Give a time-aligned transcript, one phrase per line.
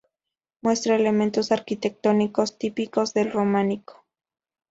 [0.63, 4.03] Muestra elementos arquitectónicos típicos del románico.